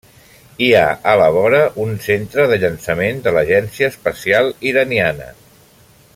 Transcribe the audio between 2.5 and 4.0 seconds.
de llançament de l'Agència